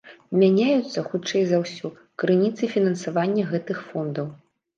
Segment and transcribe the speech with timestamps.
[0.43, 1.91] Мяняюцца, хутчэй за ўсё,
[2.25, 4.27] крыніцы фінансавання гэтых фондаў.